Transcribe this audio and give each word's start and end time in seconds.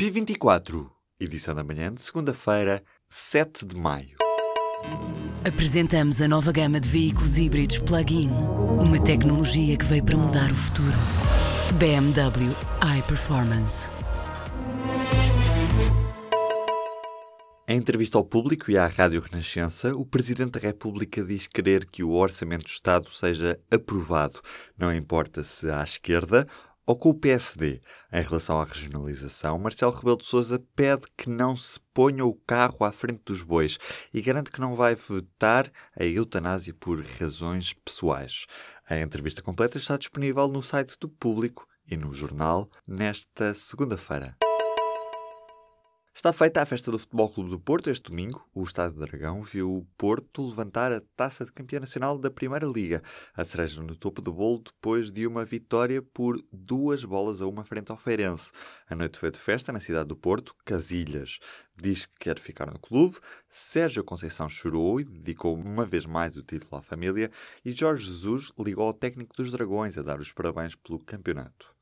P24, 0.00 0.90
edição 1.20 1.54
da 1.54 1.62
manhã 1.62 1.94
de 1.94 2.02
segunda-feira, 2.02 2.82
7 3.08 3.64
de 3.64 3.76
maio. 3.76 4.16
Apresentamos 5.46 6.20
a 6.20 6.26
nova 6.26 6.50
gama 6.50 6.80
de 6.80 6.88
veículos 6.88 7.38
híbridos 7.38 7.78
plug-in. 7.78 8.28
Uma 8.28 9.00
tecnologia 9.00 9.78
que 9.78 9.84
veio 9.84 10.04
para 10.04 10.16
mudar 10.16 10.50
o 10.50 10.54
futuro. 10.54 10.96
BMW 11.78 12.50
iPerformance. 12.98 13.88
Em 17.68 17.78
entrevista 17.78 18.18
ao 18.18 18.24
público 18.24 18.72
e 18.72 18.76
à 18.76 18.88
Rádio 18.88 19.20
Renascença, 19.20 19.92
o 19.96 20.04
Presidente 20.04 20.58
da 20.58 20.60
República 20.60 21.22
diz 21.22 21.46
querer 21.46 21.84
que 21.84 22.02
o 22.02 22.10
Orçamento 22.10 22.64
do 22.64 22.68
Estado 22.68 23.08
seja 23.10 23.56
aprovado, 23.70 24.40
não 24.76 24.92
importa 24.92 25.44
se 25.44 25.70
à 25.70 25.84
esquerda 25.84 26.48
ou 26.86 26.96
com 26.96 27.10
o 27.10 27.14
PSD. 27.14 27.80
Em 28.12 28.22
relação 28.22 28.58
à 28.58 28.64
regionalização, 28.64 29.58
Marcelo 29.58 29.92
Rebelo 29.92 30.18
de 30.18 30.26
Sousa 30.26 30.62
pede 30.74 31.04
que 31.16 31.28
não 31.28 31.56
se 31.56 31.80
ponha 31.92 32.24
o 32.24 32.34
carro 32.34 32.84
à 32.84 32.92
frente 32.92 33.22
dos 33.24 33.42
bois 33.42 33.78
e 34.12 34.20
garante 34.20 34.50
que 34.50 34.60
não 34.60 34.74
vai 34.74 34.94
vetar 34.94 35.70
a 35.98 36.04
eutanásia 36.04 36.74
por 36.74 37.00
razões 37.00 37.72
pessoais. 37.72 38.46
A 38.88 38.98
entrevista 38.98 39.42
completa 39.42 39.78
está 39.78 39.96
disponível 39.96 40.48
no 40.48 40.62
site 40.62 40.96
do 41.00 41.08
Público 41.08 41.66
e 41.90 41.96
no 41.96 42.12
jornal 42.12 42.70
nesta 42.86 43.54
segunda-feira. 43.54 44.36
Está 46.16 46.32
feita 46.32 46.62
a 46.62 46.64
festa 46.64 46.92
do 46.92 46.98
Futebol 46.98 47.28
Clube 47.28 47.50
do 47.50 47.58
Porto 47.58 47.90
este 47.90 48.08
domingo. 48.08 48.48
O 48.54 48.62
Estádio 48.62 49.00
Dragão 49.00 49.42
viu 49.42 49.78
o 49.78 49.84
Porto 49.98 50.46
levantar 50.46 50.92
a 50.92 51.02
taça 51.16 51.44
de 51.44 51.50
campeão 51.50 51.80
nacional 51.80 52.16
da 52.16 52.30
Primeira 52.30 52.64
Liga, 52.64 53.02
a 53.36 53.44
cereja 53.44 53.82
no 53.82 53.96
topo 53.96 54.22
do 54.22 54.32
bolo 54.32 54.62
depois 54.64 55.10
de 55.10 55.26
uma 55.26 55.44
vitória 55.44 56.00
por 56.00 56.40
duas 56.52 57.02
bolas 57.04 57.42
a 57.42 57.48
uma 57.48 57.64
frente 57.64 57.90
ao 57.90 57.98
Feirense. 57.98 58.52
A 58.88 58.94
noite 58.94 59.18
foi 59.18 59.32
de 59.32 59.40
festa 59.40 59.72
na 59.72 59.80
cidade 59.80 60.08
do 60.08 60.16
Porto. 60.16 60.54
Casilhas 60.64 61.40
diz 61.76 62.06
que 62.06 62.14
quer 62.20 62.38
ficar 62.38 62.70
no 62.70 62.78
clube. 62.78 63.18
Sérgio 63.48 64.04
Conceição 64.04 64.48
chorou 64.48 65.00
e 65.00 65.04
dedicou 65.04 65.56
uma 65.56 65.84
vez 65.84 66.06
mais 66.06 66.36
o 66.36 66.44
título 66.44 66.76
à 66.76 66.80
família. 66.80 67.28
E 67.64 67.72
Jorge 67.72 68.06
Jesus 68.06 68.52
ligou 68.56 68.86
ao 68.86 68.94
técnico 68.94 69.34
dos 69.36 69.50
Dragões 69.50 69.98
a 69.98 70.02
dar 70.02 70.20
os 70.20 70.30
parabéns 70.30 70.76
pelo 70.76 71.00
campeonato. 71.00 71.73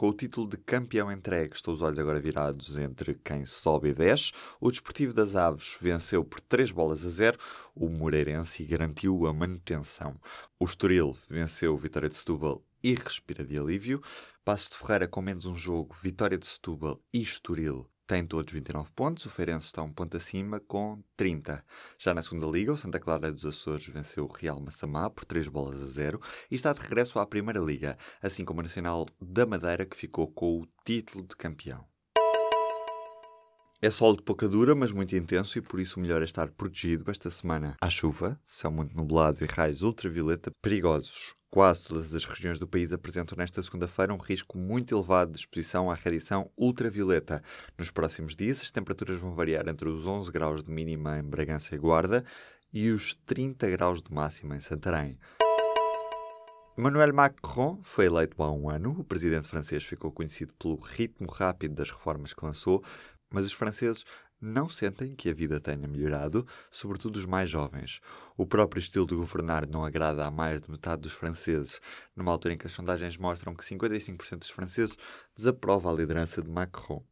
Com 0.00 0.08
o 0.08 0.14
título 0.14 0.48
de 0.48 0.56
campeão 0.56 1.12
entregue, 1.12 1.54
estão 1.54 1.74
os 1.74 1.82
olhos 1.82 1.98
agora 1.98 2.18
virados 2.18 2.74
entre 2.78 3.12
quem 3.22 3.44
sobe 3.44 3.90
e 3.90 3.92
desce. 3.92 4.32
O 4.58 4.70
Desportivo 4.70 5.12
das 5.12 5.36
Aves 5.36 5.76
venceu 5.78 6.24
por 6.24 6.40
3 6.40 6.70
bolas 6.70 7.04
a 7.04 7.10
0 7.10 7.36
o 7.74 7.86
Moreirense 7.86 8.64
garantiu 8.64 9.26
a 9.26 9.34
manutenção. 9.34 10.18
O 10.58 10.64
Estoril 10.64 11.14
venceu 11.28 11.74
o 11.74 11.76
Vitória 11.76 12.08
de 12.08 12.14
Setúbal 12.14 12.64
e 12.82 12.94
respira 12.94 13.44
de 13.44 13.58
alívio. 13.58 14.00
Passo 14.42 14.70
de 14.70 14.78
Ferreira 14.78 15.06
com 15.06 15.20
menos 15.20 15.44
um 15.44 15.54
jogo, 15.54 15.94
Vitória 16.02 16.38
de 16.38 16.46
Setúbal 16.46 16.98
e 17.12 17.20
Estoril 17.20 17.86
tem 18.10 18.26
todos 18.26 18.52
29 18.52 18.90
pontos, 18.90 19.24
o 19.24 19.30
Feirense 19.30 19.66
está 19.66 19.82
um 19.84 19.92
ponto 19.92 20.16
acima 20.16 20.58
com 20.58 21.00
30. 21.16 21.64
Já 21.96 22.12
na 22.12 22.20
segunda 22.20 22.44
liga, 22.48 22.72
o 22.72 22.76
Santa 22.76 22.98
Clara 22.98 23.30
dos 23.30 23.46
Açores 23.46 23.86
venceu 23.86 24.24
o 24.24 24.32
Real 24.32 24.60
Massamá 24.60 25.08
por 25.08 25.24
3 25.24 25.46
bolas 25.46 25.80
a 25.80 25.86
0 25.86 26.20
e 26.50 26.56
está 26.56 26.72
de 26.72 26.80
regresso 26.80 27.20
à 27.20 27.26
primeira 27.26 27.60
liga, 27.60 27.96
assim 28.20 28.44
como 28.44 28.58
o 28.58 28.62
Nacional 28.64 29.06
da 29.20 29.46
Madeira 29.46 29.86
que 29.86 29.96
ficou 29.96 30.26
com 30.26 30.60
o 30.60 30.66
título 30.84 31.24
de 31.24 31.36
campeão. 31.36 31.89
É 33.82 33.88
sol 33.88 34.14
de 34.14 34.22
pouca 34.22 34.46
dura, 34.46 34.74
mas 34.74 34.92
muito 34.92 35.16
intenso 35.16 35.56
e 35.56 35.62
por 35.62 35.80
isso 35.80 35.98
o 35.98 36.02
melhor 36.02 36.20
é 36.20 36.26
estar 36.26 36.50
protegido 36.50 37.10
esta 37.10 37.30
semana. 37.30 37.78
Há 37.80 37.88
chuva, 37.88 38.38
céu 38.44 38.70
muito 38.70 38.94
nublado 38.94 39.42
e 39.42 39.46
raios 39.46 39.80
ultravioleta 39.80 40.50
perigosos. 40.60 41.34
Quase 41.48 41.84
todas 41.84 42.14
as 42.14 42.26
regiões 42.26 42.58
do 42.58 42.68
país 42.68 42.92
apresentam 42.92 43.38
nesta 43.38 43.62
segunda-feira 43.62 44.12
um 44.12 44.18
risco 44.18 44.58
muito 44.58 44.94
elevado 44.94 45.32
de 45.32 45.38
exposição 45.38 45.90
à 45.90 45.94
radiação 45.94 46.50
ultravioleta. 46.58 47.42
Nos 47.78 47.90
próximos 47.90 48.36
dias, 48.36 48.60
as 48.60 48.70
temperaturas 48.70 49.18
vão 49.18 49.34
variar 49.34 49.66
entre 49.66 49.88
os 49.88 50.06
11 50.06 50.30
graus 50.30 50.62
de 50.62 50.70
mínima 50.70 51.18
em 51.18 51.22
Bragança 51.22 51.74
e 51.74 51.78
Guarda 51.78 52.22
e 52.70 52.90
os 52.90 53.14
30 53.24 53.66
graus 53.70 54.02
de 54.02 54.12
máxima 54.12 54.56
em 54.56 54.60
Santarém. 54.60 55.18
Emmanuel 56.76 57.14
Macron 57.14 57.80
foi 57.82 58.06
eleito 58.06 58.42
há 58.42 58.52
um 58.52 58.68
ano. 58.70 58.94
O 58.98 59.04
presidente 59.04 59.48
francês 59.48 59.84
ficou 59.84 60.12
conhecido 60.12 60.52
pelo 60.58 60.76
ritmo 60.76 61.30
rápido 61.30 61.74
das 61.74 61.90
reformas 61.90 62.32
que 62.32 62.44
lançou, 62.44 62.82
mas 63.30 63.44
os 63.44 63.52
franceses 63.52 64.04
não 64.40 64.68
sentem 64.68 65.14
que 65.14 65.28
a 65.28 65.34
vida 65.34 65.60
tenha 65.60 65.86
melhorado, 65.86 66.46
sobretudo 66.70 67.16
os 67.16 67.26
mais 67.26 67.50
jovens. 67.50 68.00
O 68.36 68.46
próprio 68.46 68.80
estilo 68.80 69.06
de 69.06 69.14
governar 69.14 69.66
não 69.66 69.84
agrada 69.84 70.24
a 70.24 70.30
mais 70.30 70.60
de 70.60 70.70
metade 70.70 71.02
dos 71.02 71.12
franceses, 71.12 71.80
numa 72.16 72.32
altura 72.32 72.54
em 72.54 72.56
que 72.58 72.66
as 72.66 72.72
sondagens 72.72 73.16
mostram 73.16 73.54
que 73.54 73.64
55% 73.64 74.38
dos 74.38 74.50
franceses 74.50 74.96
desaprova 75.36 75.90
a 75.90 75.94
liderança 75.94 76.40
de 76.40 76.50
Macron. 76.50 77.04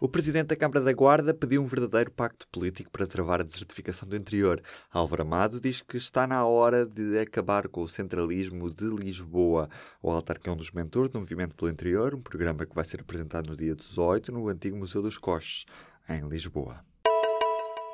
O 0.00 0.08
presidente 0.08 0.46
da 0.46 0.56
Câmara 0.56 0.80
da 0.80 0.92
Guarda 0.92 1.34
pediu 1.34 1.60
um 1.60 1.66
verdadeiro 1.66 2.12
pacto 2.12 2.46
político 2.52 2.88
para 2.88 3.04
travar 3.04 3.40
a 3.40 3.44
desertificação 3.44 4.08
do 4.08 4.14
interior. 4.14 4.62
Álvaro 4.92 5.22
Amado 5.22 5.60
diz 5.60 5.80
que 5.80 5.96
está 5.96 6.24
na 6.24 6.46
hora 6.46 6.86
de 6.86 7.18
acabar 7.18 7.66
com 7.66 7.82
o 7.82 7.88
centralismo 7.88 8.72
de 8.72 8.84
Lisboa. 8.84 9.68
O 10.00 10.08
autarca 10.12 10.48
é 10.48 10.52
um 10.52 10.56
dos 10.56 10.70
mentores 10.70 11.10
do 11.10 11.18
Movimento 11.18 11.56
pelo 11.56 11.68
Interior, 11.68 12.14
um 12.14 12.22
programa 12.22 12.64
que 12.64 12.76
vai 12.76 12.84
ser 12.84 13.00
apresentado 13.00 13.50
no 13.50 13.56
dia 13.56 13.74
18 13.74 14.30
no 14.30 14.46
antigo 14.46 14.76
Museu 14.76 15.02
dos 15.02 15.18
Coches, 15.18 15.64
em 16.08 16.28
Lisboa. 16.28 16.84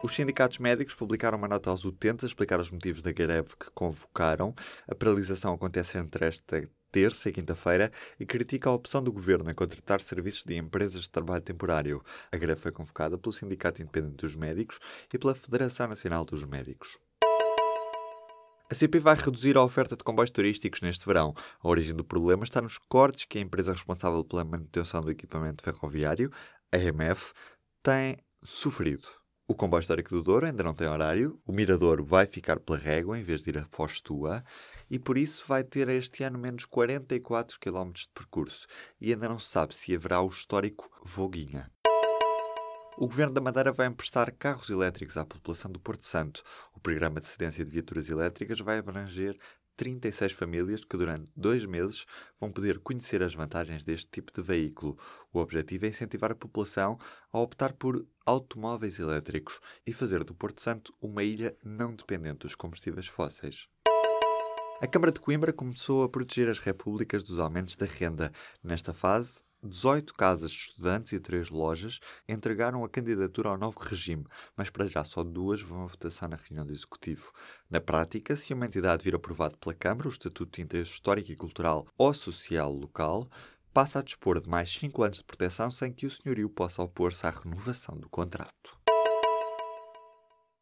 Os 0.03 0.14
sindicatos 0.14 0.59
médicos 0.59 0.94
publicaram 0.94 1.38
uma 1.38 1.48
nota 1.48 1.70
aos 1.70 1.87
utentes 1.87 2.25
a 2.25 2.26
explicar 2.26 2.60
os 2.60 2.70
motivos 2.70 3.00
da 3.00 3.12
greve 3.12 3.56
que 3.59 3.70
convocaram. 3.75 4.54
A 4.87 4.94
paralisação 4.94 5.54
acontece 5.54 5.97
entre 5.97 6.26
esta 6.26 6.69
terça 6.94 7.28
e 7.28 7.32
quinta-feira 7.32 7.91
e 8.21 8.25
critica 8.25 8.71
a 8.71 8.72
opção 8.72 9.03
do 9.03 9.12
governo 9.12 9.50
em 9.50 9.55
contratar 9.55 10.00
serviços 10.00 10.44
de 10.44 10.56
empresas 10.56 11.03
de 11.03 11.10
trabalho 11.10 11.43
temporário. 11.43 12.00
A 12.31 12.37
greve 12.37 12.60
foi 12.60 12.71
convocada 12.71 13.19
pelo 13.19 13.32
Sindicato 13.32 13.82
Independente 13.82 14.25
dos 14.25 14.37
Médicos 14.37 14.78
e 15.12 15.19
pela 15.19 15.34
Federação 15.34 15.88
Nacional 15.88 16.25
dos 16.25 16.44
Médicos. 16.44 16.97
A 18.71 18.75
CP 18.75 19.00
vai 19.00 19.16
reduzir 19.16 19.56
a 19.56 19.65
oferta 19.65 19.97
de 19.97 20.05
comboios 20.05 20.31
turísticos 20.31 20.82
neste 20.82 21.05
verão. 21.05 21.34
A 21.60 21.69
origem 21.69 21.97
do 21.97 22.05
problema 22.05 22.44
está 22.44 22.62
nos 22.62 22.78
cortes 22.78 23.25
que 23.25 23.38
a 23.38 23.41
empresa 23.41 23.72
responsável 23.72 24.22
pela 24.22 24.44
manutenção 24.44 25.00
do 25.00 25.11
equipamento 25.11 25.65
ferroviário, 25.65 26.31
a 26.71 26.78
EMF, 26.78 27.32
tem 27.82 28.19
sofrido. 28.44 29.09
O 29.47 29.55
comboio 29.55 29.82
histórico 29.82 30.09
do 30.09 30.22
Douro 30.22 30.47
ainda 30.47 30.65
não 30.65 30.72
tem 30.72 30.88
horário, 30.88 31.38
o 31.44 31.53
Mirador 31.53 32.03
vai 32.03 32.27
ficar 32.27 32.59
pela 32.59 32.78
régua 32.78 33.19
em 33.19 33.22
vez 33.22 33.43
de 33.43 33.50
ir 33.50 33.59
a 33.59 33.66
Foz 33.66 34.00
Tua 34.00 34.43
e 34.91 34.99
por 34.99 35.19
isso 35.19 35.44
vai 35.47 35.62
ter 35.62 35.87
este 35.91 36.25
ano 36.25 36.38
menos 36.38 36.65
44 36.65 37.60
km 37.60 37.93
de 37.93 38.09
percurso 38.15 38.66
e 38.99 39.12
ainda 39.12 39.28
não 39.28 39.38
se 39.38 39.50
sabe 39.50 39.75
se 39.75 39.94
haverá 39.94 40.22
o 40.22 40.28
histórico 40.28 40.91
Voguinha. 41.05 41.71
O 42.97 43.06
Governo 43.06 43.34
da 43.34 43.41
Madeira 43.43 43.71
vai 43.71 43.87
emprestar 43.87 44.32
carros 44.32 44.71
elétricos 44.71 45.19
à 45.19 45.27
população 45.27 45.71
do 45.71 45.78
Porto 45.81 46.06
Santo. 46.06 46.43
O 46.72 46.81
programa 46.81 47.21
de 47.21 47.26
cedência 47.26 47.65
de 47.65 47.71
viaturas 47.71 48.09
elétricas 48.09 48.61
vai 48.61 48.78
abranger 48.78 49.37
36 49.77 50.33
famílias 50.33 50.85
que 50.85 50.97
durante 50.97 51.29
dois 51.37 51.65
meses 51.65 52.07
vão 52.41 52.51
poder 52.51 52.79
conhecer 52.79 53.23
as 53.23 53.35
vantagens 53.35 53.85
deste 53.85 54.09
tipo 54.11 54.33
de 54.33 54.43
veículo. 54.43 54.99
O 55.33 55.39
objetivo 55.39 55.87
é 55.87 55.89
incentivar 55.89 56.33
a 56.33 56.37
população 56.37 56.99
a 57.33 57.39
optar 57.39 57.73
por 57.73 58.07
automóveis 58.25 58.99
elétricos 58.99 59.61
e 59.87 59.93
fazer 59.93 60.25
do 60.25 60.35
Porto 60.35 60.61
Santo 60.61 60.95
uma 61.01 61.23
ilha 61.23 61.57
não 61.65 61.95
dependente 61.95 62.41
dos 62.41 62.55
combustíveis 62.55 63.07
fósseis. 63.07 63.69
A 64.81 64.87
Câmara 64.87 65.12
de 65.12 65.21
Coimbra 65.21 65.53
começou 65.53 66.03
a 66.03 66.09
proteger 66.09 66.49
as 66.49 66.59
repúblicas 66.59 67.23
dos 67.23 67.39
aumentos 67.39 67.77
da 67.77 67.87
renda. 67.87 68.33
Nesta 68.62 68.93
fase, 68.93 69.43
18 69.64 70.12
casas 70.14 70.50
de 70.50 70.58
estudantes 70.58 71.12
e 71.12 71.19
3 71.19 71.48
lojas 71.48 71.98
entregaram 72.28 72.84
a 72.84 72.88
candidatura 72.88 73.48
ao 73.48 73.58
novo 73.58 73.78
regime, 73.80 74.26
mas 74.56 74.69
para 74.69 74.86
já 74.86 75.02
só 75.02 75.25
duas 75.25 75.62
vão 75.62 75.84
à 75.84 75.86
votação 75.86 76.28
na 76.28 76.36
reunião 76.36 76.66
do 76.66 76.72
Executivo. 76.72 77.32
Na 77.70 77.80
prática, 77.80 78.36
se 78.36 78.52
uma 78.52 78.66
entidade 78.66 79.02
vir 79.02 79.14
aprovado 79.14 79.56
pela 79.56 79.75
Câmara, 79.75 80.08
o 80.08 80.12
Estatuto 80.12 80.56
de 80.56 80.62
Interesse 80.62 80.92
Histórico 80.92 81.32
e 81.32 81.36
Cultural 81.36 81.86
ou 81.97 82.12
Social 82.12 82.70
local, 82.72 83.28
passa 83.72 84.00
a 84.00 84.02
dispor 84.02 84.41
de 84.41 84.48
mais 84.48 84.70
5 84.70 85.02
anos 85.02 85.19
de 85.19 85.25
proteção 85.25 85.70
sem 85.70 85.92
que 85.92 86.06
o 86.06 86.10
senhorio 86.10 86.49
possa 86.49 86.82
opor-se 86.82 87.26
à 87.26 87.31
renovação 87.31 87.96
do 87.96 88.08
contrato. 88.08 88.83